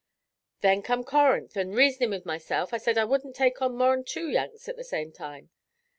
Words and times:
Then 0.61 0.81
come 0.81 1.03
Corinth, 1.03 1.55
an,' 1.55 1.73
reasonin' 1.73 2.09
with 2.09 2.25
myself, 2.25 2.73
I 2.73 2.77
said 2.79 2.97
I 2.97 3.05
wouldn't 3.05 3.35
take 3.35 3.61
on 3.61 3.77
more'n 3.77 4.03
two 4.03 4.29
Yanks 4.29 4.67
at 4.67 4.75
the 4.75 4.83
same 4.83 5.11
time. 5.11 5.51